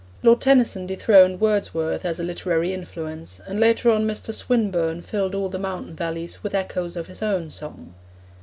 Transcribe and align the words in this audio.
Lord 0.23 0.41
Tennyson 0.41 0.87
dethroned 0.87 1.39
Wordsworth 1.39 2.05
as 2.05 2.19
a 2.19 2.23
literary 2.23 2.73
influence, 2.73 3.39
and 3.45 3.59
later 3.59 3.91
on 3.91 4.07
Mr. 4.07 4.33
Swinburne 4.33 5.03
filled 5.03 5.35
all 5.35 5.47
the 5.47 5.59
mountain 5.59 5.93
valleys 5.95 6.41
with 6.41 6.55
echoes 6.55 6.95
of 6.95 7.05
his 7.05 7.21
own 7.21 7.51
song. 7.51 7.93